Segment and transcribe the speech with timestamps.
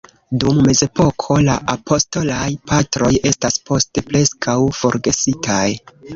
[0.43, 5.63] Dum mezepoko la apostolaj Patroj estas poste preskaŭ forgesitaj.